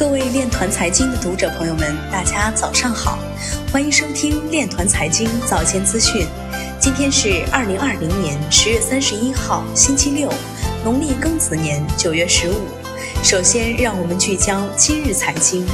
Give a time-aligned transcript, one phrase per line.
[0.00, 3.18] 各位链团财经的读者朋友们，大家早上好，
[3.70, 6.26] 欢迎收听链团财经早间资讯。
[6.80, 10.32] 今天是二零二零年十月三十一号，星期六，
[10.82, 12.54] 农历庚子年九月十五。
[13.22, 15.66] 首先，让我们聚焦今日财经。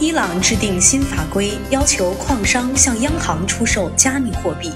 [0.00, 4.72] 伊朗制定新法规，要求矿商向央行出售加密货币。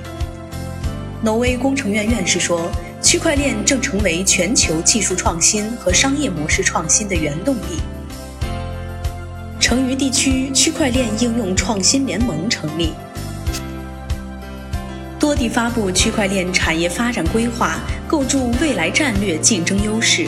[1.22, 2.70] 挪威工程院院士说。
[3.00, 7.80] 区块链正成为全球技术创新和商业模式创新的原动力。
[9.60, 12.92] 成渝地区区块链应用创新联盟成立，
[15.18, 20.26] 多地发布区块链产业发展规划，构筑未来战略竞争优势。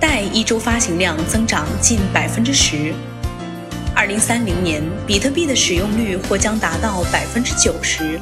[0.00, 2.94] 贷一周发行量增长近百分之十，
[3.94, 8.18] 二零三零年比特币的使用率或将达到百分之九十。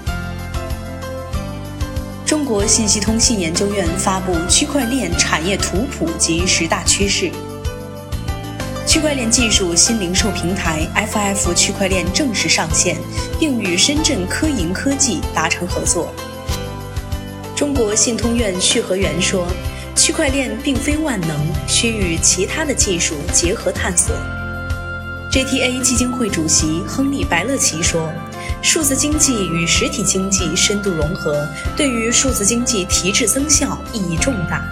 [2.27, 7.31] 中国信息通信研究院发布区块链产业图谱及十大趋势。
[8.85, 12.97] 区块链技术新零售平台 FF 区块链正式上线，
[13.39, 16.13] 并与深圳科银科技达成合作。
[17.55, 19.47] 中国信通院续和元说，
[19.95, 24.13] 区块链并非万能，需与其他的技术结合探索。
[25.37, 28.11] JTA 基金会主席亨利·白乐奇说。
[28.63, 34.65] 数字经济与实体经济深度融合，对于数字经济提质增效意义重大。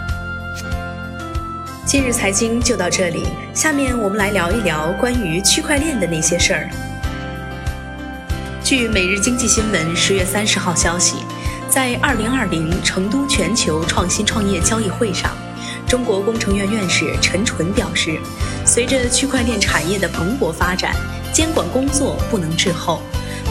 [1.85, 6.71] 今日财经就到这里，下面我们来聊一聊关于区块链的那些事儿。
[8.63, 11.17] 据每日经济新闻十月三十号消息，
[11.69, 15.31] 在二零二零成都全球创新创业交易会上，
[15.87, 18.19] 中国工程院院士陈纯表示，
[18.75, 20.97] 随着区块链产业的蓬勃发展，
[21.33, 23.01] 监管工作不能滞后。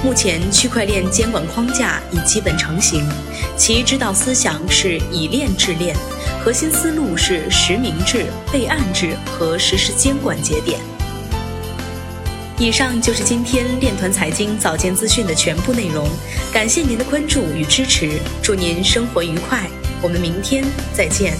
[0.04, 3.08] 目前，区块链监管框架已基本成型，
[3.56, 5.96] 其指导思想是以链治链，
[6.44, 10.78] 核心思路是实名制、备案制和实施监管节点。
[12.60, 16.06] 以上就是今天链团财经早间资讯的全部内容，
[16.52, 19.70] 感谢您的关注与支持，祝您生活愉快，
[20.02, 21.34] 我们明天再见。